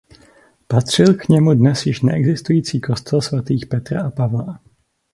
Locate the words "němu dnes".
1.29-1.85